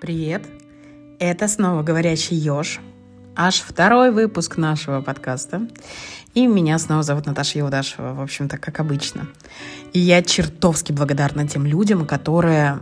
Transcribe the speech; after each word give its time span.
Привет! 0.00 0.46
Это 1.18 1.48
снова 1.48 1.82
«Говорящий 1.82 2.36
еж». 2.36 2.78
Аж 3.40 3.60
второй 3.60 4.10
выпуск 4.10 4.56
нашего 4.56 5.00
подкаста. 5.00 5.68
И 6.34 6.46
меня 6.46 6.78
снова 6.78 7.02
зовут 7.02 7.26
Наташа 7.26 7.58
Юдашева, 7.58 8.14
в 8.14 8.20
общем-то, 8.20 8.58
как 8.58 8.80
обычно. 8.80 9.28
И 9.92 9.98
я 9.98 10.22
чертовски 10.22 10.92
благодарна 10.92 11.48
тем 11.48 11.64
людям, 11.64 12.04
которые 12.04 12.80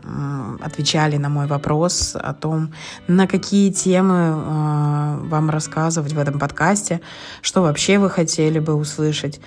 отвечали 0.61 1.17
на 1.17 1.29
мой 1.29 1.47
вопрос 1.47 2.17
о 2.17 2.33
том, 2.35 2.73
на 3.07 3.27
какие 3.27 3.71
темы 3.71 4.17
э, 4.17 5.29
вам 5.29 5.51
рассказывать 5.51 6.13
в 6.13 6.19
этом 6.19 6.39
подкасте, 6.39 7.01
что 7.43 7.63
вообще 7.63 7.99
вы 7.99 8.11
хотели 8.11 8.59
бы 8.59 8.75
услышать. 8.75 9.41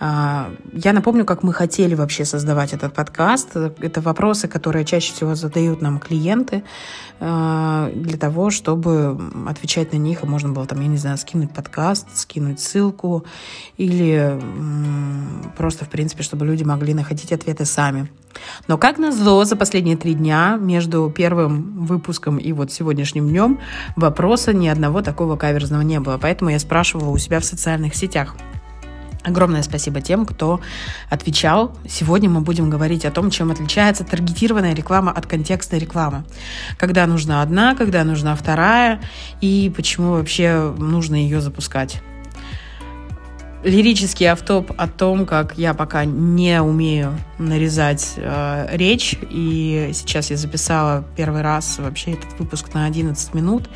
Э, 0.00 0.54
я 0.72 0.92
напомню, 0.92 1.24
как 1.24 1.42
мы 1.42 1.52
хотели 1.52 1.94
вообще 1.94 2.24
создавать 2.24 2.72
этот 2.72 2.92
подкаст. 2.92 3.56
Это 3.56 4.00
вопросы, 4.00 4.48
которые 4.48 4.84
чаще 4.84 5.12
всего 5.12 5.34
задают 5.34 5.80
нам 5.80 5.98
клиенты 5.98 6.62
э, 7.20 7.92
для 7.94 8.18
того, 8.18 8.50
чтобы 8.50 9.18
отвечать 9.48 9.92
на 9.92 9.98
них, 9.98 10.22
и 10.22 10.26
можно 10.26 10.52
было 10.56 10.66
там, 10.66 10.80
я 10.80 10.88
не 10.88 10.96
знаю, 10.96 11.18
скинуть 11.18 11.52
подкаст, 11.52 12.16
скинуть 12.16 12.60
ссылку 12.60 13.24
или 13.76 14.40
просто, 15.56 15.84
в 15.84 15.88
принципе, 15.88 16.22
чтобы 16.22 16.46
люди 16.46 16.64
могли 16.64 16.94
находить 16.94 17.30
ответы 17.32 17.66
сами. 17.66 18.10
Но 18.68 18.78
как 18.78 18.98
назло, 18.98 19.44
за 19.44 19.56
последние 19.56 19.96
три 19.96 20.14
дня 20.14 20.56
между 20.60 21.12
первым 21.14 21.84
выпуском 21.86 22.38
и 22.38 22.52
вот 22.52 22.72
сегодняшним 22.72 23.28
днем 23.28 23.60
вопроса 23.96 24.52
ни 24.52 24.68
одного 24.68 25.02
такого 25.02 25.36
каверзного 25.36 25.82
не 25.82 26.00
было. 26.00 26.18
Поэтому 26.18 26.50
я 26.50 26.58
спрашивала 26.58 27.10
у 27.10 27.18
себя 27.18 27.40
в 27.40 27.44
социальных 27.44 27.94
сетях. 27.94 28.34
Огромное 29.26 29.62
спасибо 29.62 30.00
тем, 30.00 30.24
кто 30.24 30.60
отвечал. 31.10 31.76
Сегодня 31.88 32.30
мы 32.30 32.42
будем 32.42 32.70
говорить 32.70 33.04
о 33.04 33.10
том, 33.10 33.30
чем 33.30 33.50
отличается 33.50 34.04
таргетированная 34.04 34.72
реклама 34.72 35.10
от 35.10 35.26
контекстной 35.26 35.80
рекламы. 35.80 36.24
Когда 36.78 37.06
нужна 37.06 37.42
одна, 37.42 37.74
когда 37.74 38.04
нужна 38.04 38.36
вторая, 38.36 39.00
и 39.40 39.72
почему 39.74 40.12
вообще 40.12 40.72
нужно 40.78 41.16
ее 41.16 41.40
запускать 41.40 42.00
лирический 43.62 44.30
автоп 44.30 44.72
о 44.76 44.86
том, 44.88 45.26
как 45.26 45.58
я 45.58 45.74
пока 45.74 46.04
не 46.04 46.60
умею 46.62 47.18
нарезать 47.38 48.14
э, 48.16 48.68
речь, 48.72 49.16
и 49.30 49.90
сейчас 49.92 50.30
я 50.30 50.36
записала 50.36 51.04
первый 51.16 51.42
раз 51.42 51.78
вообще 51.78 52.12
этот 52.12 52.38
выпуск 52.38 52.72
на 52.74 52.86
11 52.86 53.34
минут, 53.34 53.68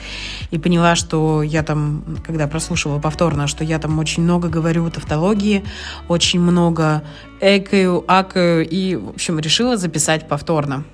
и 0.51 0.58
поняла, 0.58 0.95
что 0.95 1.42
я 1.42 1.62
там, 1.62 2.19
когда 2.25 2.47
прослушивала 2.47 2.98
повторно, 2.98 3.47
что 3.47 3.64
я 3.64 3.78
там 3.78 3.98
очень 3.98 4.23
много 4.23 4.48
говорю 4.48 4.89
тавтологии, 4.91 5.64
очень 6.08 6.41
много 6.41 7.03
экаю, 7.41 8.05
акаю, 8.06 8.69
и, 8.69 8.97
в 8.97 9.11
общем, 9.11 9.39
решила 9.39 9.77
записать 9.77 10.28
повторно. 10.28 10.84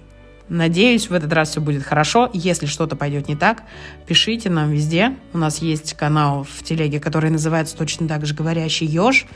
Надеюсь, 0.49 1.11
в 1.11 1.13
этот 1.13 1.33
раз 1.33 1.51
все 1.51 1.61
будет 1.61 1.83
хорошо. 1.83 2.31
Если 2.33 2.67
что-то 2.67 2.95
пойдет 2.95 3.29
не 3.29 3.35
так, 3.35 3.63
пишите 4.07 4.49
нам 4.49 4.71
везде. 4.71 5.17
У 5.33 5.39
нас 5.39 5.59
есть 5.59 5.95
канал 5.95 6.45
в 6.45 6.63
телеге, 6.63 7.01
который 7.01 7.31
называется 7.31 7.77
точно 7.77 8.07
так 8.07 8.25
же 8.27 8.35
«Говорящий 8.35 8.87
еж». 8.87 9.27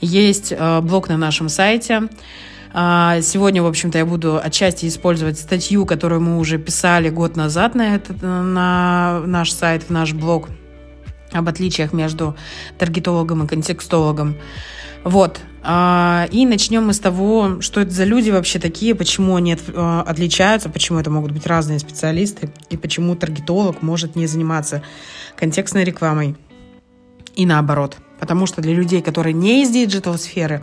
Есть 0.00 0.52
э, 0.52 0.80
блог 0.82 1.08
на 1.08 1.16
нашем 1.16 1.48
сайте. 1.48 2.08
А, 2.72 3.20
сегодня, 3.22 3.62
в 3.62 3.66
общем-то, 3.66 3.98
я 3.98 4.04
буду 4.04 4.38
отчасти 4.38 4.86
использовать 4.86 5.38
статью, 5.38 5.86
которую 5.86 6.20
мы 6.20 6.38
уже 6.38 6.58
писали 6.58 7.08
год 7.08 7.36
назад 7.36 7.74
на, 7.74 7.94
этот, 7.94 8.22
на 8.22 9.22
наш 9.26 9.52
сайт, 9.52 9.84
в 9.84 9.90
наш 9.90 10.12
блог 10.12 10.50
об 11.32 11.48
отличиях 11.48 11.92
между 11.92 12.36
таргетологом 12.78 13.44
и 13.44 13.48
контекстологом. 13.48 14.36
Вот. 15.04 15.40
А, 15.62 16.26
и 16.30 16.46
начнем 16.46 16.86
мы 16.86 16.94
с 16.94 17.00
того, 17.00 17.60
что 17.60 17.80
это 17.80 17.90
за 17.90 18.04
люди 18.04 18.30
вообще 18.30 18.58
такие, 18.58 18.94
почему 18.94 19.36
они 19.36 19.56
а, 19.74 20.02
отличаются, 20.06 20.70
почему 20.70 20.98
это 20.98 21.10
могут 21.10 21.32
быть 21.32 21.46
разные 21.46 21.78
специалисты, 21.78 22.50
и 22.70 22.76
почему 22.76 23.14
таргетолог 23.14 23.82
может 23.82 24.16
не 24.16 24.26
заниматься 24.26 24.82
контекстной 25.36 25.84
рекламой. 25.84 26.36
И 27.34 27.46
наоборот. 27.46 27.96
Потому 28.18 28.44
что 28.44 28.60
для 28.60 28.74
людей, 28.74 29.00
которые 29.00 29.32
не 29.32 29.62
из 29.62 29.70
диджитал-сферы, 29.70 30.62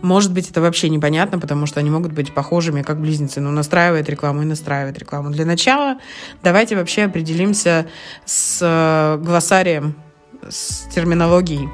может 0.00 0.32
быть, 0.32 0.50
это 0.50 0.62
вообще 0.62 0.88
непонятно, 0.88 1.38
потому 1.38 1.66
что 1.66 1.80
они 1.80 1.90
могут 1.90 2.12
быть 2.12 2.32
похожими, 2.32 2.82
как 2.82 3.00
близнецы. 3.00 3.40
Но 3.40 3.50
настраивает 3.50 4.08
рекламу 4.08 4.42
и 4.42 4.46
настраивает 4.46 4.98
рекламу. 4.98 5.30
Для 5.30 5.44
начала 5.44 5.98
давайте 6.42 6.76
вообще 6.76 7.04
определимся 7.04 7.86
с 8.24 8.60
э, 8.62 9.22
глоссарием, 9.22 9.94
с 10.48 10.88
терминологией. 10.94 11.68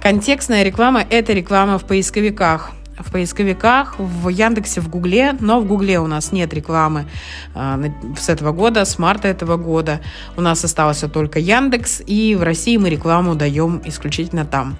Контекстная 0.00 0.62
реклама– 0.62 1.04
это 1.10 1.32
реклама 1.32 1.78
в 1.78 1.84
поисковиках 1.84 2.72
в 2.98 3.12
поисковиках, 3.12 3.98
в 3.98 4.28
Яндексе, 4.28 4.80
в 4.80 4.88
Гугле, 4.88 5.36
но 5.40 5.60
в 5.60 5.66
Гугле 5.66 6.00
у 6.00 6.06
нас 6.06 6.32
нет 6.32 6.54
рекламы 6.54 7.06
э, 7.54 7.90
с 8.18 8.28
этого 8.28 8.52
года, 8.52 8.84
с 8.84 8.98
марта 8.98 9.28
этого 9.28 9.56
года. 9.56 10.00
У 10.36 10.40
нас 10.40 10.64
остался 10.64 11.08
только 11.08 11.38
Яндекс, 11.38 12.02
и 12.06 12.34
в 12.34 12.42
России 12.42 12.76
мы 12.76 12.88
рекламу 12.88 13.34
даем 13.34 13.82
исключительно 13.84 14.44
там. 14.44 14.78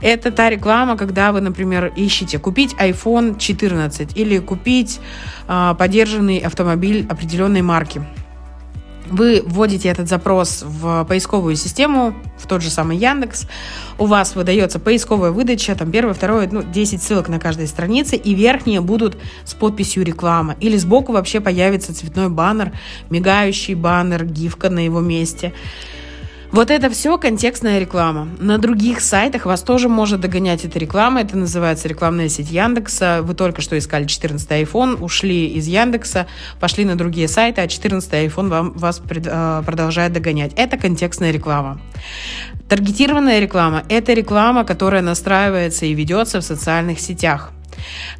Это 0.00 0.30
та 0.30 0.48
реклама, 0.48 0.96
когда 0.96 1.32
вы, 1.32 1.40
например, 1.40 1.92
ищете 1.96 2.38
купить 2.38 2.74
iPhone 2.74 3.38
14 3.38 4.16
или 4.16 4.38
купить 4.38 5.00
э, 5.46 5.74
поддержанный 5.78 6.38
автомобиль 6.38 7.06
определенной 7.08 7.62
марки. 7.62 8.02
Вы 9.10 9.42
вводите 9.44 9.88
этот 9.88 10.08
запрос 10.08 10.62
в 10.62 11.04
поисковую 11.04 11.56
систему, 11.56 12.14
в 12.36 12.46
тот 12.46 12.62
же 12.62 12.70
самый 12.70 12.98
Яндекс. 12.98 13.46
У 13.98 14.06
вас 14.06 14.36
выдается 14.36 14.78
поисковая 14.78 15.30
выдача, 15.30 15.74
там 15.74 15.90
первое, 15.90 16.14
второе, 16.14 16.48
ну, 16.50 16.62
10 16.62 17.02
ссылок 17.02 17.28
на 17.28 17.38
каждой 17.38 17.68
странице, 17.68 18.16
и 18.16 18.34
верхние 18.34 18.80
будут 18.80 19.16
с 19.44 19.54
подписью 19.54 20.04
реклама. 20.04 20.56
Или 20.60 20.76
сбоку 20.76 21.12
вообще 21.12 21.40
появится 21.40 21.94
цветной 21.94 22.28
баннер, 22.28 22.72
мигающий 23.08 23.74
баннер, 23.74 24.24
гифка 24.24 24.68
на 24.68 24.84
его 24.84 25.00
месте. 25.00 25.54
Вот 26.50 26.70
это 26.70 26.88
все 26.88 27.18
контекстная 27.18 27.78
реклама. 27.78 28.26
На 28.38 28.56
других 28.56 29.00
сайтах 29.00 29.44
вас 29.44 29.62
тоже 29.62 29.88
может 29.88 30.20
догонять 30.20 30.64
эта 30.64 30.78
реклама. 30.78 31.20
Это 31.20 31.36
называется 31.36 31.88
рекламная 31.88 32.30
сеть 32.30 32.50
Яндекса. 32.50 33.20
Вы 33.22 33.34
только 33.34 33.60
что 33.60 33.76
искали 33.76 34.06
14 34.06 34.50
iPhone, 34.50 34.98
ушли 35.02 35.46
из 35.46 35.66
Яндекса, 35.66 36.26
пошли 36.58 36.86
на 36.86 36.96
другие 36.96 37.28
сайты, 37.28 37.60
а 37.60 37.68
14 37.68 38.12
iPhone 38.12 38.48
вам, 38.48 38.72
вас 38.72 38.98
пред, 38.98 39.26
э, 39.26 39.62
продолжает 39.64 40.14
догонять. 40.14 40.52
Это 40.56 40.78
контекстная 40.78 41.32
реклама. 41.32 41.80
Таргетированная 42.68 43.40
реклама– 43.40 43.84
это 43.88 44.14
реклама, 44.14 44.64
которая 44.64 45.02
настраивается 45.02 45.84
и 45.84 45.92
ведется 45.92 46.40
в 46.40 46.44
социальных 46.44 46.98
сетях 46.98 47.52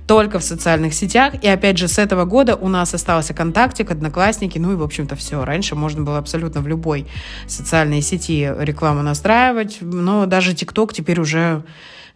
только 0.07 0.39
в 0.39 0.45
социальных 0.45 0.95
сетях. 0.95 1.35
И 1.43 1.49
опять 1.49 1.79
же, 1.79 1.89
с 1.89 1.99
этого 1.99 2.25
года 2.25 2.57
у 2.57 2.69
нас 2.69 2.95
остался 2.95 3.35
ВКонтактик, 3.35 3.91
Одноклассники, 3.91 4.59
ну 4.59 4.73
и, 4.73 4.77
в 4.77 4.83
общем-то, 4.83 5.17
все. 5.17 5.45
Раньше 5.45 5.75
можно 5.75 6.03
было 6.03 6.19
абсолютно 6.19 6.61
в 6.61 6.69
любой 6.69 7.07
социальной 7.47 8.03
сети 8.03 8.51
рекламу 8.59 9.03
настраивать, 9.03 9.79
но 9.81 10.27
даже 10.27 10.55
ТикТок 10.55 10.93
теперь 10.93 11.21
уже 11.21 11.65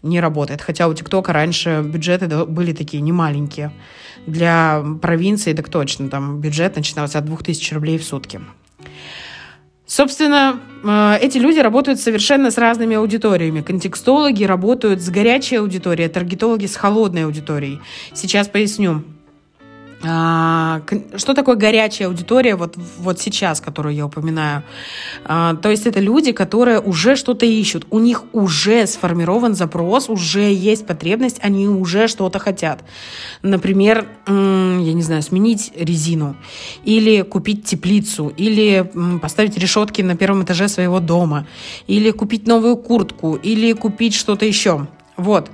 не 0.02 0.20
работает. 0.20 0.62
Хотя 0.62 0.88
у 0.88 0.94
ТикТока 0.94 1.32
раньше 1.32 1.82
бюджеты 1.84 2.26
были 2.44 2.72
такие 2.72 3.00
немаленькие. 3.00 3.72
Для 4.26 4.82
провинции, 5.00 5.52
так 5.52 5.68
точно, 5.68 6.08
там 6.08 6.40
бюджет 6.40 6.76
начинался 6.76 7.18
от 7.18 7.24
2000 7.24 7.74
рублей 7.74 7.98
в 7.98 8.04
сутки. 8.04 8.40
Собственно, 9.86 10.60
э, 10.84 11.18
эти 11.20 11.38
люди 11.38 11.58
работают 11.58 12.00
совершенно 12.00 12.50
с 12.50 12.58
разными 12.58 12.96
аудиториями. 12.96 13.62
Контекстологи 13.62 14.44
работают 14.44 15.00
с 15.00 15.10
горячей 15.10 15.56
аудиторией, 15.56 16.08
таргетологи 16.08 16.66
с 16.66 16.76
холодной 16.76 17.24
аудиторией. 17.24 17.80
Сейчас 18.14 18.48
поясню. 18.48 19.02
А, 20.04 20.82
что 21.16 21.34
такое 21.34 21.54
горячая 21.54 22.08
аудитория 22.08 22.56
вот, 22.56 22.76
вот 22.98 23.20
сейчас, 23.20 23.60
которую 23.60 23.94
я 23.94 24.06
упоминаю? 24.06 24.64
А, 25.24 25.54
то 25.54 25.70
есть 25.70 25.86
это 25.86 26.00
люди, 26.00 26.32
которые 26.32 26.80
уже 26.80 27.14
что-то 27.14 27.46
ищут, 27.46 27.86
у 27.90 28.00
них 28.00 28.24
уже 28.32 28.86
сформирован 28.86 29.54
запрос, 29.54 30.08
уже 30.08 30.52
есть 30.52 30.86
потребность, 30.86 31.38
они 31.40 31.68
уже 31.68 32.08
что-то 32.08 32.38
хотят. 32.38 32.84
Например, 33.42 34.06
я 34.26 34.92
не 34.92 35.02
знаю, 35.02 35.22
сменить 35.22 35.72
резину, 35.76 36.36
или 36.84 37.22
купить 37.22 37.64
теплицу, 37.64 38.32
или 38.36 38.90
поставить 39.20 39.56
решетки 39.56 40.02
на 40.02 40.16
первом 40.16 40.42
этаже 40.42 40.68
своего 40.68 41.00
дома, 41.00 41.46
или 41.86 42.10
купить 42.10 42.46
новую 42.46 42.76
куртку, 42.76 43.36
или 43.36 43.72
купить 43.72 44.14
что-то 44.14 44.46
еще. 44.46 44.86
Вот 45.16 45.50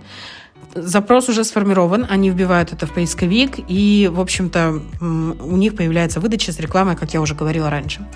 запрос 0.74 1.28
уже 1.28 1.44
сформирован, 1.44 2.06
они 2.08 2.30
вбивают 2.30 2.72
это 2.72 2.86
в 2.86 2.92
поисковик, 2.92 3.56
и, 3.68 4.10
в 4.12 4.20
общем-то, 4.20 4.80
у 5.00 5.56
них 5.56 5.76
появляется 5.76 6.20
выдача 6.20 6.52
с 6.52 6.58
рекламой, 6.58 6.96
как 6.96 7.14
я 7.14 7.20
уже 7.20 7.34
говорила 7.34 7.70
раньше. 7.70 8.06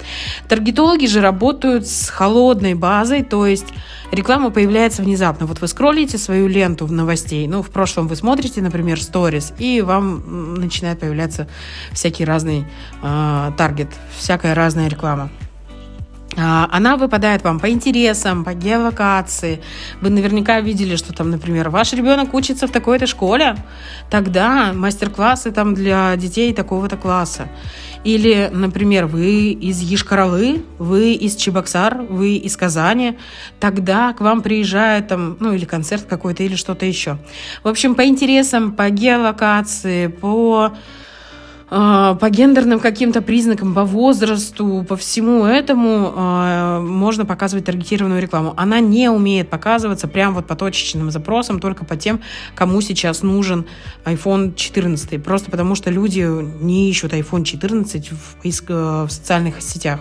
Таргетологи 0.48 1.06
же 1.06 1.20
работают 1.20 1.86
с 1.86 2.08
холодной 2.08 2.74
базой, 2.74 3.22
то 3.22 3.46
есть 3.46 3.66
реклама 4.10 4.50
появляется 4.50 5.02
внезапно. 5.02 5.46
Вот 5.46 5.60
вы 5.60 5.68
скроллите 5.68 6.18
свою 6.18 6.48
ленту 6.48 6.86
в 6.86 6.92
новостей, 6.92 7.46
ну, 7.46 7.62
в 7.62 7.70
прошлом 7.70 8.08
вы 8.08 8.16
смотрите, 8.16 8.62
например, 8.62 9.02
сторис, 9.02 9.52
и 9.58 9.80
вам 9.82 10.54
начинает 10.54 11.00
появляться 11.00 11.48
всякий 11.92 12.24
разный 12.24 12.64
э, 13.02 13.50
таргет, 13.56 13.88
всякая 14.16 14.54
разная 14.54 14.88
реклама. 14.88 15.30
А, 16.36 16.68
она 16.72 16.96
выпадает 16.96 17.44
вам 17.44 17.60
по 17.60 17.70
интересам, 17.70 18.44
по 18.44 18.54
геолокации. 18.54 19.60
Вы 20.00 20.10
наверняка 20.10 20.60
видели, 20.60 20.96
что 20.96 21.12
там, 21.12 21.30
например, 21.30 21.68
ваш 21.68 21.92
ребенок 21.92 22.32
учится 22.32 22.66
в 22.66 22.70
такой-то 22.70 23.06
школе, 23.06 23.56
тогда 24.10 24.72
мастер-классы 24.72 25.52
там 25.52 25.74
для 25.74 26.16
детей 26.16 26.54
такого-то 26.54 26.96
класса. 26.96 27.48
Или, 28.04 28.50
например, 28.52 29.06
вы 29.06 29.52
из 29.52 29.80
Ешкаралы, 29.80 30.64
вы 30.78 31.12
из 31.12 31.36
Чебоксар, 31.36 32.02
вы 32.08 32.34
из 32.34 32.56
Казани, 32.56 33.18
тогда 33.60 34.12
к 34.12 34.20
вам 34.20 34.40
приезжает 34.40 35.08
там, 35.08 35.36
ну, 35.38 35.52
или 35.52 35.64
концерт 35.66 36.06
какой-то, 36.08 36.42
или 36.42 36.56
что-то 36.56 36.86
еще. 36.86 37.18
В 37.62 37.68
общем, 37.68 37.94
по 37.94 38.04
интересам, 38.04 38.72
по 38.72 38.88
геолокации, 38.90 40.08
по 40.08 40.72
по 41.72 42.28
гендерным 42.28 42.80
каким-то 42.80 43.22
признакам, 43.22 43.72
по 43.72 43.84
возрасту, 43.84 44.84
по 44.86 44.94
всему 44.94 45.46
этому 45.46 46.12
э, 46.14 46.80
можно 46.80 47.24
показывать 47.24 47.64
таргетированную 47.64 48.20
рекламу. 48.20 48.52
Она 48.58 48.80
не 48.80 49.08
умеет 49.08 49.48
показываться 49.48 50.06
прям 50.06 50.34
вот 50.34 50.46
по 50.46 50.54
точечным 50.54 51.10
запросам, 51.10 51.60
только 51.60 51.86
по 51.86 51.96
тем, 51.96 52.20
кому 52.54 52.82
сейчас 52.82 53.22
нужен 53.22 53.64
iPhone 54.04 54.54
14. 54.54 55.22
Просто 55.22 55.50
потому 55.50 55.74
что 55.74 55.90
люди 55.90 56.20
не 56.62 56.90
ищут 56.90 57.14
iPhone 57.14 57.44
14 57.44 58.10
в, 58.10 58.44
в 58.44 59.10
социальных 59.10 59.62
сетях. 59.62 60.00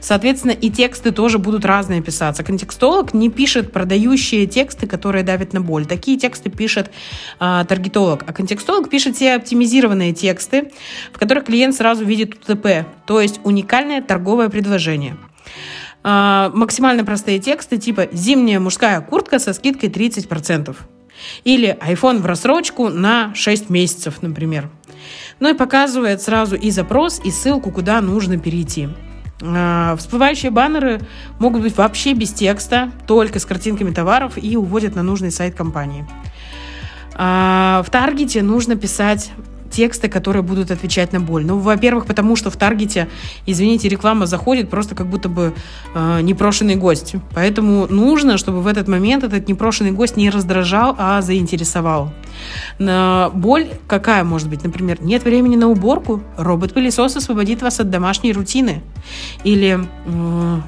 Соответственно, 0.00 0.52
и 0.52 0.70
тексты 0.70 1.10
тоже 1.10 1.38
будут 1.38 1.64
разные 1.64 2.02
писаться. 2.02 2.42
Контекстолог 2.42 3.14
не 3.14 3.30
пишет 3.30 3.72
продающие 3.72 4.46
тексты, 4.46 4.86
которые 4.86 5.24
давят 5.24 5.52
на 5.52 5.60
боль. 5.60 5.86
Такие 5.86 6.18
тексты 6.18 6.50
пишет 6.50 6.90
а, 7.38 7.64
таргетолог. 7.64 8.24
А 8.26 8.32
контекстолог 8.32 8.90
пишет 8.90 9.16
те 9.16 9.34
оптимизированные 9.34 10.12
тексты, 10.12 10.70
в 11.12 11.18
которых 11.18 11.44
клиент 11.44 11.74
сразу 11.74 12.04
видит 12.04 12.34
УТП, 12.48 12.86
то 13.06 13.20
есть 13.20 13.40
уникальное 13.44 14.02
торговое 14.02 14.48
предложение. 14.48 15.16
А, 16.02 16.50
максимально 16.54 17.04
простые 17.04 17.38
тексты 17.38 17.76
типа 17.76 18.08
«Зимняя 18.12 18.60
мужская 18.60 19.00
куртка 19.00 19.38
со 19.38 19.52
скидкой 19.52 19.90
30%». 19.90 20.76
Или 21.44 21.76
iPhone 21.82 22.20
в 22.20 22.26
рассрочку 22.26 22.88
на 22.88 23.34
6 23.34 23.68
месяцев, 23.68 24.22
например. 24.22 24.70
Ну 25.38 25.50
и 25.50 25.54
показывает 25.54 26.22
сразу 26.22 26.56
и 26.56 26.70
запрос, 26.70 27.20
и 27.22 27.30
ссылку, 27.30 27.70
куда 27.70 28.00
нужно 28.00 28.38
перейти. 28.38 28.88
А, 29.42 29.96
всплывающие 29.96 30.50
баннеры 30.50 31.00
могут 31.38 31.62
быть 31.62 31.76
вообще 31.76 32.12
без 32.12 32.32
текста, 32.32 32.90
только 33.06 33.38
с 33.38 33.46
картинками 33.46 33.90
товаров 33.90 34.34
и 34.36 34.56
уводят 34.56 34.94
на 34.94 35.02
нужный 35.02 35.30
сайт 35.30 35.54
компании. 35.54 36.06
А, 37.14 37.82
в 37.86 37.90
таргете 37.90 38.42
нужно 38.42 38.76
писать 38.76 39.30
тексты, 39.70 40.08
которые 40.08 40.42
будут 40.42 40.70
отвечать 40.70 41.12
на 41.12 41.20
боль. 41.20 41.44
Ну, 41.44 41.58
во-первых, 41.58 42.06
потому 42.06 42.36
что 42.36 42.50
в 42.50 42.56
Таргете, 42.56 43.08
извините, 43.46 43.88
реклама 43.88 44.26
заходит 44.26 44.68
просто 44.68 44.94
как 44.94 45.06
будто 45.06 45.28
бы 45.28 45.54
э, 45.94 46.20
непрошенный 46.22 46.76
гость. 46.76 47.14
Поэтому 47.34 47.86
нужно, 47.86 48.38
чтобы 48.38 48.60
в 48.60 48.66
этот 48.66 48.88
момент 48.88 49.24
этот 49.24 49.48
непрошенный 49.48 49.92
гость 49.92 50.16
не 50.16 50.30
раздражал, 50.30 50.94
а 50.98 51.22
заинтересовал. 51.22 52.12
На 52.78 53.30
боль 53.34 53.68
какая 53.86 54.24
может 54.24 54.48
быть? 54.48 54.64
Например, 54.64 54.98
нет 55.00 55.24
времени 55.24 55.56
на 55.56 55.68
уборку, 55.68 56.22
робот-пылесос 56.36 57.16
освободит 57.16 57.62
вас 57.62 57.80
от 57.80 57.90
домашней 57.90 58.32
рутины. 58.32 58.82
Или 59.44 59.78
э, 60.06 60.60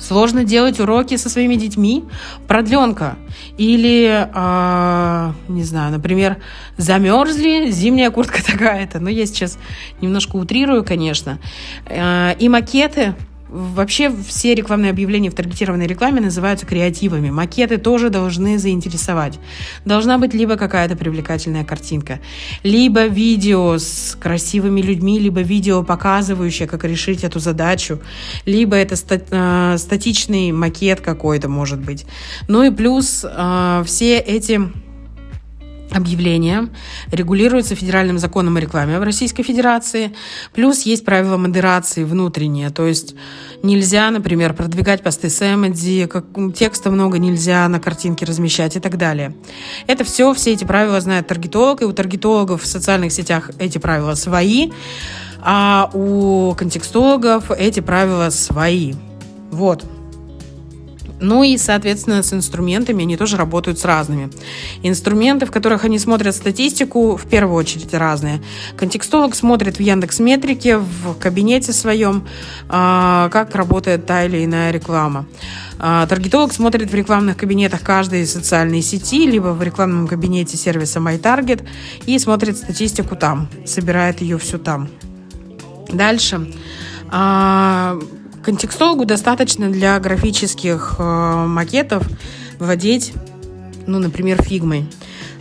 Сложно 0.00 0.44
делать 0.44 0.80
уроки 0.80 1.16
со 1.16 1.28
своими 1.28 1.56
детьми. 1.56 2.04
Продленка. 2.48 3.16
Или, 3.58 4.28
э, 4.34 5.32
не 5.50 5.64
знаю, 5.64 5.92
например, 5.92 6.38
замерзли, 6.76 7.70
зимняя 7.70 8.10
куртка 8.10 8.42
такая-то. 8.46 9.00
Но 9.00 9.10
я 9.10 9.26
сейчас 9.26 9.58
немножко 10.00 10.36
утрирую, 10.36 10.84
конечно. 10.84 11.38
Э, 11.86 12.34
и 12.38 12.48
макеты 12.48 13.14
Вообще 13.50 14.14
все 14.28 14.54
рекламные 14.54 14.90
объявления 14.90 15.28
в 15.28 15.34
таргетированной 15.34 15.88
рекламе 15.88 16.20
называются 16.20 16.66
креативами. 16.66 17.30
Макеты 17.30 17.78
тоже 17.78 18.08
должны 18.08 18.58
заинтересовать. 18.58 19.40
Должна 19.84 20.18
быть 20.18 20.34
либо 20.34 20.56
какая-то 20.56 20.96
привлекательная 20.96 21.64
картинка, 21.64 22.20
либо 22.62 23.06
видео 23.06 23.76
с 23.76 24.16
красивыми 24.20 24.80
людьми, 24.80 25.18
либо 25.18 25.40
видео, 25.40 25.82
показывающее, 25.82 26.68
как 26.68 26.84
решить 26.84 27.24
эту 27.24 27.40
задачу, 27.40 28.00
либо 28.46 28.76
это 28.76 28.94
э, 29.08 29.78
статичный 29.78 30.52
макет 30.52 31.00
какой-то, 31.00 31.48
может 31.48 31.80
быть. 31.80 32.06
Ну 32.46 32.62
и 32.62 32.70
плюс 32.70 33.26
э, 33.28 33.82
все 33.84 34.18
эти 34.18 34.60
объявления 35.92 36.68
регулируются 37.10 37.74
федеральным 37.74 38.18
законом 38.18 38.56
о 38.56 38.60
рекламе 38.60 38.98
в 38.98 39.02
Российской 39.02 39.42
Федерации. 39.42 40.14
Плюс 40.52 40.82
есть 40.82 41.04
правила 41.04 41.36
модерации 41.36 42.04
внутренние. 42.04 42.70
То 42.70 42.86
есть 42.86 43.14
нельзя, 43.62 44.10
например, 44.10 44.54
продвигать 44.54 45.02
посты 45.02 45.30
с 45.30 45.42
эмодзи, 45.42 46.06
как, 46.06 46.24
текста 46.54 46.90
много 46.90 47.18
нельзя 47.18 47.68
на 47.68 47.80
картинке 47.80 48.24
размещать 48.24 48.76
и 48.76 48.80
так 48.80 48.96
далее. 48.96 49.34
Это 49.86 50.04
все, 50.04 50.32
все 50.34 50.52
эти 50.52 50.64
правила 50.64 51.00
знает 51.00 51.26
таргетолог, 51.26 51.82
и 51.82 51.84
у 51.84 51.92
таргетологов 51.92 52.62
в 52.62 52.66
социальных 52.66 53.12
сетях 53.12 53.50
эти 53.58 53.78
правила 53.78 54.14
свои, 54.14 54.70
а 55.42 55.90
у 55.94 56.54
контекстологов 56.54 57.50
эти 57.50 57.80
правила 57.80 58.30
свои. 58.30 58.94
Вот. 59.50 59.84
Ну 61.20 61.42
и, 61.42 61.56
соответственно, 61.58 62.22
с 62.22 62.32
инструментами 62.32 63.02
они 63.02 63.16
тоже 63.16 63.36
работают 63.36 63.78
с 63.78 63.84
разными. 63.84 64.30
Инструменты, 64.82 65.46
в 65.46 65.50
которых 65.50 65.84
они 65.84 65.98
смотрят 65.98 66.34
статистику, 66.34 67.16
в 67.16 67.26
первую 67.26 67.56
очередь 67.56 67.92
разные. 67.94 68.42
Контекстолог 68.76 69.34
смотрит 69.34 69.76
в 69.76 69.80
Яндекс 69.80 70.18
Метрике, 70.18 70.78
в 70.78 71.14
кабинете 71.20 71.72
своем, 71.72 72.26
а, 72.68 73.28
как 73.30 73.54
работает 73.54 74.06
та 74.06 74.24
или 74.24 74.44
иная 74.44 74.70
реклама. 74.70 75.26
А, 75.78 76.06
таргетолог 76.06 76.52
смотрит 76.52 76.90
в 76.90 76.94
рекламных 76.94 77.36
кабинетах 77.36 77.82
каждой 77.82 78.26
социальной 78.26 78.82
сети, 78.82 79.26
либо 79.26 79.48
в 79.48 79.62
рекламном 79.62 80.08
кабинете 80.08 80.56
сервиса 80.56 81.00
MyTarget 81.00 81.66
и 82.06 82.18
смотрит 82.18 82.56
статистику 82.56 83.16
там, 83.16 83.48
собирает 83.66 84.20
ее 84.20 84.38
всю 84.38 84.58
там. 84.58 84.88
Дальше. 85.92 86.52
Контекстологу 88.42 89.04
достаточно 89.04 89.68
для 89.70 89.98
графических 89.98 90.96
э, 90.98 91.46
макетов 91.46 92.06
вводить, 92.58 93.12
ну, 93.86 93.98
например, 93.98 94.42
фигмой. 94.42 94.86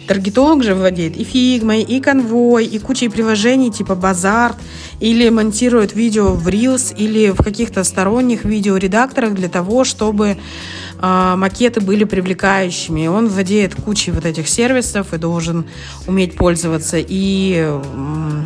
Таргетолог 0.07 0.63
же 0.63 0.73
владеет 0.73 1.15
и 1.17 1.23
фигмой, 1.23 1.81
и 1.83 2.01
конвой, 2.01 2.65
и 2.65 2.79
кучей 2.79 3.09
приложений 3.09 3.71
типа 3.71 3.93
Базар, 3.93 4.55
или 4.99 5.29
монтирует 5.29 5.93
видео 5.95 6.33
в 6.33 6.47
Reels, 6.47 6.95
или 6.95 7.29
в 7.29 7.37
каких-то 7.37 7.83
сторонних 7.83 8.43
видеоредакторах 8.43 9.35
для 9.35 9.49
того, 9.49 9.83
чтобы 9.83 10.37
э, 10.99 11.33
макеты 11.37 11.79
были 11.79 12.05
привлекающими. 12.05 13.07
Он 13.07 13.27
владеет 13.27 13.75
кучей 13.75 14.11
вот 14.11 14.25
этих 14.25 14.49
сервисов 14.49 15.13
и 15.13 15.17
должен 15.17 15.65
уметь 16.07 16.35
пользоваться 16.35 16.97
и 16.97 17.79
Э, 17.79 18.43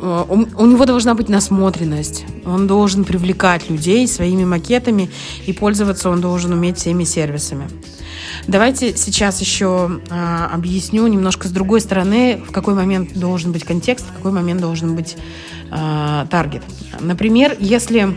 у 0.00 0.66
него 0.66 0.84
должна 0.84 1.14
быть 1.14 1.28
насмотренность. 1.28 2.24
Он 2.44 2.66
должен 2.66 3.04
привлекать 3.04 3.70
людей 3.70 4.06
своими 4.08 4.44
макетами, 4.44 5.10
и 5.46 5.52
пользоваться 5.52 6.10
он 6.10 6.20
должен 6.20 6.52
уметь 6.52 6.78
всеми 6.78 7.04
сервисами. 7.04 7.68
Давайте 8.46 8.96
сейчас 8.96 9.40
еще 9.40 10.00
э, 10.10 10.46
объясню 10.52 11.06
немножко 11.06 11.48
с 11.48 11.50
другой 11.50 11.80
стороны, 11.80 12.42
в 12.46 12.52
какой 12.52 12.74
момент 12.74 13.14
должен 13.14 13.52
быть 13.52 13.64
контекст, 13.64 14.06
в 14.08 14.12
какой 14.12 14.32
момент 14.32 14.60
должен 14.60 14.94
быть 14.94 15.16
э, 15.70 16.26
таргет. 16.30 16.62
Например, 17.00 17.56
если 17.58 18.14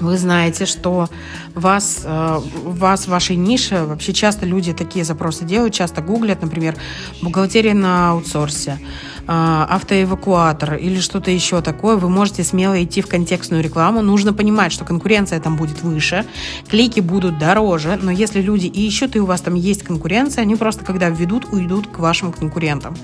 вы 0.00 0.18
знаете, 0.18 0.66
что 0.66 1.08
вас, 1.54 2.02
э, 2.04 2.40
вас 2.64 3.04
в 3.04 3.08
вашей 3.08 3.36
нише 3.36 3.84
вообще 3.84 4.12
часто 4.12 4.46
люди 4.46 4.72
такие 4.72 5.04
запросы 5.04 5.44
делают, 5.44 5.74
часто 5.74 6.02
гуглят, 6.02 6.42
например, 6.42 6.74
бухгалтерия 7.22 7.74
на 7.74 8.10
аутсорсе, 8.10 8.78
а, 8.80 9.11
автоэвакуатор 9.26 10.74
или 10.74 11.00
что-то 11.00 11.30
еще 11.30 11.60
такое, 11.62 11.96
вы 11.96 12.08
можете 12.08 12.44
смело 12.44 12.82
идти 12.82 13.02
в 13.02 13.06
контекстную 13.06 13.62
рекламу. 13.62 14.02
Нужно 14.02 14.32
понимать, 14.32 14.72
что 14.72 14.84
конкуренция 14.84 15.40
там 15.40 15.56
будет 15.56 15.82
выше, 15.82 16.24
клики 16.68 17.00
будут 17.00 17.38
дороже, 17.38 17.98
но 18.00 18.10
если 18.10 18.40
люди 18.40 18.66
ищут, 18.66 19.16
и 19.16 19.20
у 19.20 19.26
вас 19.26 19.40
там 19.40 19.54
есть 19.54 19.82
конкуренция, 19.82 20.42
они 20.42 20.56
просто, 20.56 20.84
когда 20.84 21.08
введут, 21.08 21.52
уйдут 21.52 21.86
к 21.86 21.98
вашим 21.98 22.32
конкурентам. 22.32 22.96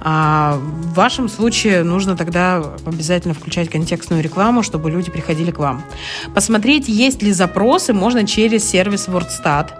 А 0.00 0.58
в 0.58 0.94
вашем 0.94 1.28
случае 1.28 1.82
нужно 1.82 2.16
тогда 2.16 2.62
обязательно 2.86 3.34
включать 3.34 3.68
контекстную 3.68 4.22
рекламу, 4.22 4.62
чтобы 4.62 4.90
люди 4.90 5.10
приходили 5.10 5.50
к 5.50 5.58
вам. 5.58 5.82
Посмотреть, 6.34 6.88
есть 6.88 7.22
ли 7.22 7.32
запросы, 7.32 7.92
можно 7.92 8.26
через 8.26 8.64
сервис 8.64 9.08
WordStat. 9.08 9.70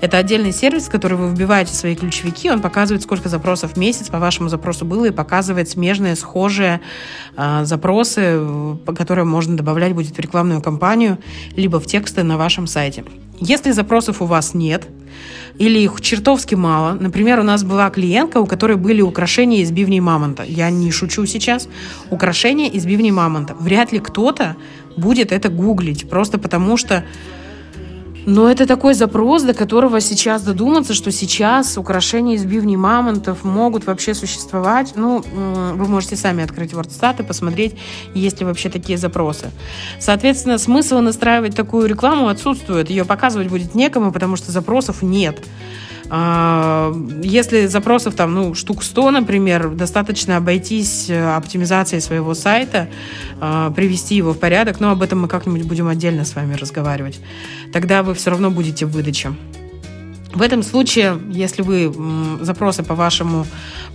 Это 0.00 0.18
отдельный 0.18 0.52
сервис, 0.52 0.88
который 0.88 1.16
вы 1.16 1.30
вбиваете 1.30 1.72
свои 1.74 1.94
ключевики, 1.94 2.50
он 2.50 2.60
показывает, 2.60 3.02
сколько 3.02 3.28
запросов 3.28 3.72
в 3.72 3.78
месяц 3.78 4.08
по 4.08 4.18
вашему 4.18 4.48
запросу 4.48 4.84
было, 4.84 5.06
и 5.06 5.10
показывает 5.22 5.68
смежные, 5.68 6.16
схожие 6.16 6.80
э, 7.36 7.64
запросы, 7.64 8.40
которые 8.98 9.24
можно 9.24 9.56
добавлять 9.56 9.94
будет 9.94 10.16
в 10.16 10.20
рекламную 10.20 10.60
кампанию, 10.60 11.18
либо 11.56 11.78
в 11.78 11.86
тексты 11.86 12.24
на 12.24 12.36
вашем 12.36 12.66
сайте. 12.66 13.04
Если 13.38 13.70
запросов 13.70 14.20
у 14.20 14.26
вас 14.26 14.54
нет, 14.54 14.88
или 15.58 15.78
их 15.78 16.00
чертовски 16.00 16.54
мало. 16.56 16.94
Например, 16.94 17.38
у 17.38 17.42
нас 17.42 17.62
была 17.62 17.90
клиентка, 17.90 18.38
у 18.38 18.46
которой 18.46 18.76
были 18.76 19.02
украшения 19.02 19.60
из 19.60 19.70
бивней 19.70 20.00
мамонта. 20.00 20.42
Я 20.42 20.70
не 20.70 20.90
шучу 20.90 21.26
сейчас. 21.26 21.68
Украшения 22.10 22.68
из 22.68 22.86
бивней 22.86 23.12
мамонта. 23.12 23.54
Вряд 23.54 23.92
ли 23.92 23.98
кто-то 23.98 24.56
будет 24.96 25.30
это 25.30 25.50
гуглить, 25.50 26.08
просто 26.08 26.38
потому 26.38 26.76
что 26.76 27.04
Но 28.24 28.48
это 28.48 28.66
такой 28.66 28.94
запрос, 28.94 29.42
до 29.42 29.52
которого 29.52 30.00
сейчас 30.00 30.42
додуматься, 30.42 30.94
что 30.94 31.10
сейчас 31.10 31.76
украшения 31.76 32.36
из 32.36 32.44
бивней 32.44 32.76
мамонтов 32.76 33.42
могут 33.42 33.86
вообще 33.86 34.14
существовать. 34.14 34.92
Ну, 34.94 35.24
вы 35.74 35.88
можете 35.88 36.16
сами 36.16 36.44
открыть 36.44 36.72
WordStat 36.72 37.22
и 37.22 37.26
посмотреть, 37.26 37.74
есть 38.14 38.40
ли 38.40 38.46
вообще 38.46 38.68
такие 38.68 38.96
запросы. 38.96 39.50
Соответственно, 39.98 40.58
смысл 40.58 40.98
настраивать 41.00 41.56
такую 41.56 41.88
рекламу 41.88 42.28
отсутствует. 42.28 42.90
Ее 42.90 43.04
показывать 43.04 43.48
будет 43.48 43.74
некому, 43.74 44.12
потому 44.12 44.36
что 44.36 44.52
запросов 44.52 45.02
нет. 45.02 45.38
А, 46.08 46.94
если 47.22 47.66
запросов 47.66 48.14
там, 48.14 48.34
ну, 48.34 48.54
штук 48.54 48.82
100, 48.82 49.10
например, 49.10 49.70
достаточно 49.70 50.36
обойтись 50.36 51.08
э, 51.08 51.34
оптимизацией 51.34 52.00
своего 52.00 52.34
сайта, 52.34 52.88
а, 53.40 53.70
привести 53.70 54.16
его 54.16 54.32
в 54.32 54.38
порядок, 54.38 54.80
но 54.80 54.90
об 54.90 55.02
этом 55.02 55.22
мы 55.22 55.28
как-нибудь 55.28 55.62
будем 55.62 55.88
отдельно 55.88 56.24
с 56.24 56.34
вами 56.34 56.54
разговаривать. 56.54 57.20
Тогда 57.72 58.02
вы 58.02 58.14
все 58.14 58.30
равно 58.30 58.50
будете 58.50 58.86
в 58.86 58.90
выдаче. 58.90 59.32
В 60.34 60.40
этом 60.40 60.62
случае, 60.62 61.20
если 61.30 61.60
вы 61.60 61.92
запросы 62.40 62.82
по 62.82 62.94
вашему 62.94 63.46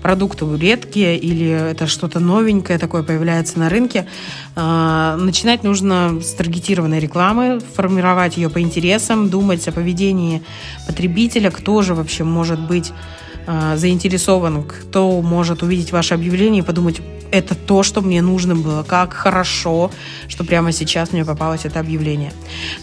продукту 0.03 0.55
редкие 0.55 1.17
или 1.17 1.49
это 1.71 1.87
что-то 1.87 2.19
новенькое 2.19 2.77
такое 2.77 3.01
появляется 3.01 3.57
на 3.57 3.69
рынке, 3.69 4.07
э, 4.55 5.17
начинать 5.19 5.63
нужно 5.63 6.21
с 6.21 6.33
таргетированной 6.33 6.99
рекламы, 6.99 7.59
формировать 7.73 8.37
ее 8.37 8.51
по 8.51 8.61
интересам, 8.61 9.29
думать 9.29 9.67
о 9.67 9.71
поведении 9.71 10.43
потребителя, 10.85 11.49
кто 11.49 11.81
же 11.81 11.95
вообще 11.95 12.23
может 12.23 12.59
быть 12.59 12.91
э, 13.47 13.75
заинтересован, 13.75 14.63
кто 14.63 15.21
может 15.23 15.63
увидеть 15.63 15.91
ваше 15.91 16.13
объявление 16.13 16.61
и 16.61 16.65
подумать, 16.65 17.01
это 17.31 17.55
то, 17.55 17.83
что 17.83 18.01
мне 18.01 18.21
нужно 18.21 18.55
было. 18.55 18.83
Как 18.83 19.13
хорошо, 19.13 19.91
что 20.27 20.43
прямо 20.43 20.71
сейчас 20.71 21.11
мне 21.13 21.25
попалось 21.25 21.65
это 21.65 21.79
объявление. 21.79 22.31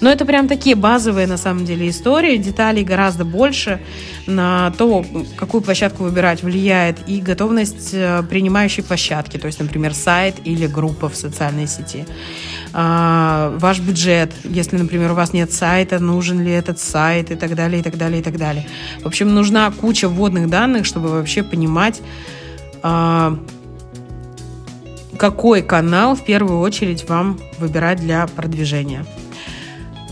Но 0.01 0.11
это 0.11 0.25
прям 0.25 0.49
такие 0.49 0.77
базовые, 0.77 1.27
на 1.27 1.37
самом 1.37 1.65
деле, 1.65 1.89
истории. 1.89 2.37
Деталей 2.37 2.85
гораздо 2.85 3.25
больше. 3.25 3.81
На 4.27 4.73
то, 4.73 5.05
какую 5.37 5.63
площадку 5.63 6.05
выбирать, 6.05 6.43
влияет 6.43 6.99
и 7.07 7.21
готовность 7.21 7.91
э, 7.93 8.23
принимающей 8.29 8.83
площадки. 8.83 9.39
То 9.39 9.47
есть, 9.47 9.61
например, 9.61 9.95
сайт 9.95 10.37
или 10.45 10.67
группа 10.67 11.09
в 11.09 11.17
социальной 11.17 11.67
сети. 11.67 12.07
А, 12.77 13.57
ваш 13.59 13.79
бюджет. 13.79 14.33
Если, 14.43 14.77
например, 14.77 15.13
у 15.13 15.15
вас 15.15 15.33
нет 15.33 15.53
сайта, 15.53 16.01
нужен 16.01 16.43
ли 16.43 16.51
этот 16.51 16.81
сайт 16.81 17.31
и 17.31 17.37
так 17.37 17.55
далее, 17.55 17.81
и 17.81 17.83
так 17.83 17.97
далее, 17.97 18.21
и 18.21 18.23
так 18.23 18.37
далее. 18.37 18.67
В 19.03 19.07
общем, 19.07 19.33
нужна 19.33 19.71
куча 19.71 20.09
вводных 20.09 20.51
данных, 20.51 20.85
чтобы 20.85 21.09
вообще 21.09 21.45
понимать, 21.45 22.03
а, 22.83 23.39
какой 25.25 25.63
канал 25.63 26.15
в 26.17 26.23
первую 26.23 26.61
очередь 26.61 27.09
вам 27.09 27.41
выбирать 27.59 27.99
для 27.99 28.27
продвижения. 28.27 29.07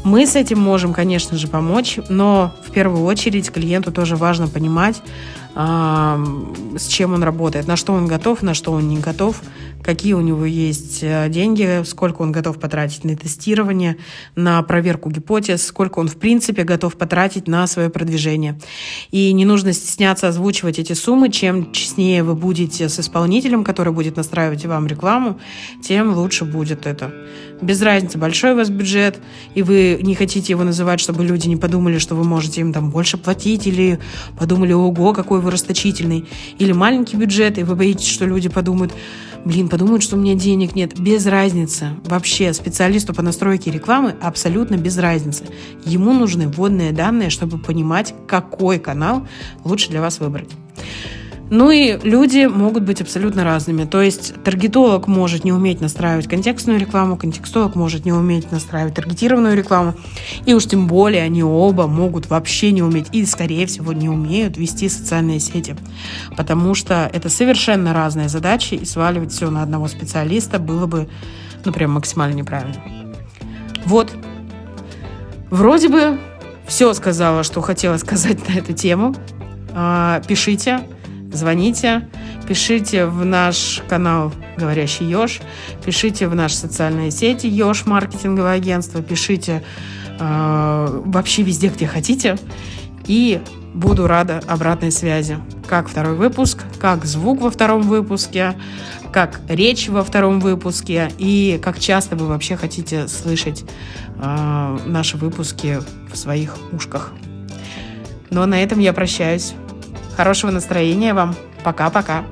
Мы 0.04 0.26
с 0.26 0.36
этим 0.36 0.58
можем, 0.58 0.94
конечно 0.94 1.36
же, 1.36 1.48
помочь, 1.48 1.98
но 2.08 2.50
первую 2.72 3.04
очередь 3.04 3.50
клиенту 3.50 3.92
тоже 3.92 4.16
важно 4.16 4.48
понимать, 4.48 5.02
с 5.54 6.86
чем 6.86 7.12
он 7.12 7.22
работает, 7.22 7.66
на 7.66 7.76
что 7.76 7.92
он 7.92 8.06
готов, 8.06 8.42
на 8.42 8.54
что 8.54 8.72
он 8.72 8.88
не 8.88 8.98
готов, 8.98 9.42
какие 9.82 10.14
у 10.14 10.20
него 10.20 10.44
есть 10.44 11.00
э, 11.02 11.28
деньги, 11.28 11.82
сколько 11.84 12.22
он 12.22 12.32
готов 12.32 12.58
потратить 12.58 13.04
на 13.04 13.16
тестирование, 13.16 13.96
на 14.36 14.62
проверку 14.62 15.10
гипотез, 15.10 15.66
сколько 15.66 15.98
он 15.98 16.08
в 16.08 16.16
принципе 16.16 16.62
готов 16.62 16.96
потратить 16.96 17.48
на 17.48 17.66
свое 17.66 17.90
продвижение. 17.90 18.58
И 19.10 19.32
не 19.32 19.44
нужно 19.44 19.72
стесняться 19.72 20.28
озвучивать 20.28 20.78
эти 20.78 20.92
суммы. 20.92 21.30
Чем 21.30 21.72
честнее 21.72 22.22
вы 22.22 22.34
будете 22.34 22.88
с 22.88 22.98
исполнителем, 22.98 23.64
который 23.64 23.92
будет 23.92 24.16
настраивать 24.16 24.64
вам 24.64 24.86
рекламу, 24.86 25.38
тем 25.82 26.14
лучше 26.14 26.44
будет 26.44 26.86
это. 26.86 27.12
Без 27.62 27.80
разницы, 27.80 28.18
большой 28.18 28.52
у 28.52 28.56
вас 28.56 28.70
бюджет, 28.70 29.20
и 29.54 29.62
вы 29.62 30.00
не 30.02 30.16
хотите 30.16 30.52
его 30.52 30.64
называть, 30.64 30.98
чтобы 30.98 31.24
люди 31.24 31.46
не 31.46 31.56
подумали, 31.56 31.98
что 31.98 32.16
вы 32.16 32.24
можете 32.24 32.60
им 32.60 32.72
там 32.72 32.90
больше 32.90 33.16
платить, 33.18 33.68
или 33.68 34.00
подумали, 34.36 34.72
ого, 34.72 35.12
какой 35.12 35.40
вы 35.40 35.52
расточительный. 35.52 36.26
Или 36.58 36.72
маленький 36.72 37.16
бюджет, 37.16 37.58
и 37.58 37.62
вы 37.62 37.76
боитесь, 37.76 38.08
что 38.08 38.26
люди 38.26 38.48
подумают, 38.48 38.92
блин, 39.44 39.68
подумают, 39.68 40.02
что 40.02 40.16
у 40.16 40.18
меня 40.18 40.34
денег 40.34 40.74
нет. 40.74 40.98
Без 40.98 41.24
разницы. 41.26 41.90
Вообще 42.04 42.52
специалисту 42.52 43.14
по 43.14 43.22
настройке 43.22 43.70
рекламы 43.70 44.16
абсолютно 44.20 44.74
без 44.74 44.98
разницы. 44.98 45.44
Ему 45.84 46.12
нужны 46.12 46.48
вводные 46.48 46.90
данные, 46.90 47.30
чтобы 47.30 47.58
понимать, 47.58 48.12
какой 48.26 48.80
канал 48.80 49.26
лучше 49.64 49.88
для 49.88 50.00
вас 50.00 50.18
выбрать. 50.18 50.50
Ну 51.54 51.70
и 51.70 51.98
люди 52.02 52.46
могут 52.46 52.84
быть 52.84 53.02
абсолютно 53.02 53.44
разными. 53.44 53.84
То 53.84 54.00
есть 54.00 54.42
таргетолог 54.42 55.06
может 55.06 55.44
не 55.44 55.52
уметь 55.52 55.82
настраивать 55.82 56.26
контекстную 56.26 56.80
рекламу, 56.80 57.18
контекстолог 57.18 57.74
может 57.74 58.06
не 58.06 58.12
уметь 58.14 58.50
настраивать 58.50 58.94
таргетированную 58.94 59.54
рекламу. 59.54 59.94
И 60.46 60.54
уж 60.54 60.64
тем 60.64 60.86
более 60.86 61.20
они 61.20 61.44
оба 61.44 61.86
могут 61.86 62.30
вообще 62.30 62.72
не 62.72 62.80
уметь 62.80 63.08
и, 63.12 63.26
скорее 63.26 63.66
всего, 63.66 63.92
не 63.92 64.08
умеют 64.08 64.56
вести 64.56 64.88
социальные 64.88 65.40
сети. 65.40 65.76
Потому 66.38 66.74
что 66.74 67.10
это 67.12 67.28
совершенно 67.28 67.92
разные 67.92 68.30
задачи, 68.30 68.72
и 68.72 68.86
сваливать 68.86 69.32
все 69.32 69.50
на 69.50 69.62
одного 69.62 69.88
специалиста 69.88 70.58
было 70.58 70.86
бы, 70.86 71.06
ну, 71.66 71.72
прям 71.74 71.90
максимально 71.90 72.36
неправильно. 72.36 72.82
Вот. 73.84 74.10
Вроде 75.50 75.90
бы 75.90 76.18
все 76.66 76.94
сказала, 76.94 77.42
что 77.42 77.60
хотела 77.60 77.98
сказать 77.98 78.48
на 78.48 78.54
эту 78.54 78.72
тему. 78.72 79.14
А, 79.74 80.22
пишите, 80.26 80.80
звоните, 81.32 82.08
пишите 82.46 83.06
в 83.06 83.24
наш 83.24 83.82
канал 83.88 84.32
«Говорящий 84.56 85.06
Ёж», 85.06 85.40
пишите 85.84 86.28
в 86.28 86.34
наши 86.34 86.56
социальные 86.56 87.10
сети 87.10 87.46
«Ёж 87.46 87.86
маркетинговое 87.86 88.54
агентство», 88.54 89.02
пишите 89.02 89.62
э, 90.18 91.02
вообще 91.04 91.42
везде, 91.42 91.68
где 91.68 91.86
хотите. 91.86 92.38
И 93.06 93.40
буду 93.74 94.06
рада 94.06 94.42
обратной 94.46 94.92
связи. 94.92 95.38
Как 95.66 95.88
второй 95.88 96.14
выпуск, 96.14 96.62
как 96.80 97.04
звук 97.04 97.40
во 97.40 97.50
втором 97.50 97.82
выпуске, 97.82 98.54
как 99.12 99.40
речь 99.48 99.88
во 99.88 100.04
втором 100.04 100.40
выпуске 100.40 101.10
и 101.18 101.60
как 101.62 101.78
часто 101.78 102.16
вы 102.16 102.26
вообще 102.26 102.56
хотите 102.56 103.08
слышать 103.08 103.64
э, 104.16 104.78
наши 104.86 105.16
выпуски 105.16 105.78
в 106.12 106.16
своих 106.16 106.56
ушках. 106.72 107.12
Но 108.30 108.46
на 108.46 108.62
этом 108.62 108.78
я 108.78 108.92
прощаюсь. 108.92 109.54
Хорошего 110.16 110.50
настроения 110.50 111.14
вам. 111.14 111.34
Пока-пока. 111.64 112.24